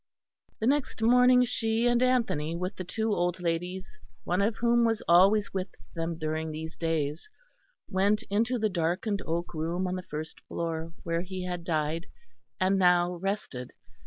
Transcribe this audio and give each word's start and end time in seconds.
The 0.59 0.65
next 0.65 1.03
morning 1.03 1.45
she 1.45 1.85
and 1.85 2.01
Anthony, 2.01 2.55
with 2.55 2.75
the 2.75 2.83
two 2.83 3.11
old 3.13 3.39
ladies, 3.39 3.99
one 4.23 4.41
of 4.41 4.55
whom 4.55 4.83
was 4.83 5.03
always 5.07 5.53
with 5.53 5.67
them 5.93 6.17
during 6.17 6.49
these 6.49 6.75
days, 6.75 7.29
went 7.87 8.23
into 8.23 8.57
the 8.57 8.67
darkened 8.67 9.21
oak 9.27 9.53
room 9.53 9.85
on 9.85 9.93
the 9.95 10.01
first 10.01 10.39
floor, 10.47 10.91
where 11.03 11.21
he 11.21 11.45
had 11.45 11.63
died 11.63 12.07
and 12.59 12.79
now 12.79 13.13
rested. 13.13 13.73